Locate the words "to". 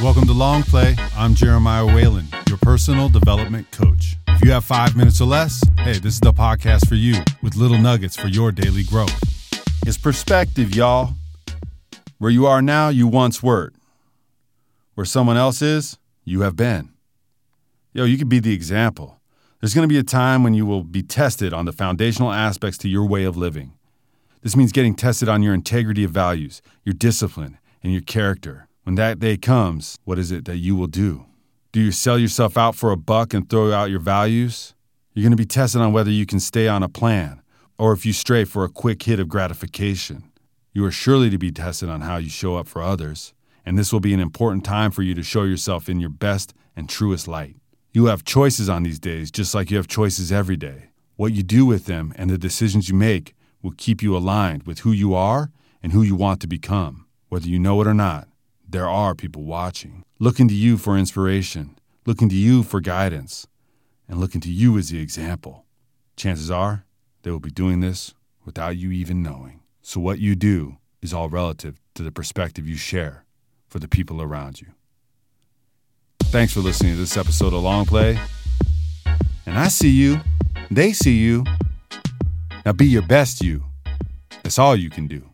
0.28-0.32, 19.88-19.92, 22.78-22.88, 35.30-35.36, 41.28-41.36, 45.16-45.22, 56.40-56.46, 60.48-60.54, 62.28-62.34, 64.42-64.52, 71.94-72.02, 76.92-76.98